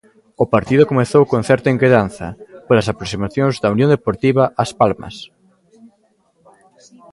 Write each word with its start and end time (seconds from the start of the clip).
O 0.43 0.45
partido 0.53 0.89
comezou 0.91 1.23
con 1.31 1.41
certa 1.49 1.71
inquedanza, 1.75 2.27
polas 2.67 2.89
aproximacións 2.93 3.55
da 3.61 3.71
Unión 3.75 3.89
Deportiva 3.95 4.43
As 4.63 4.71
Palmas. 4.79 5.15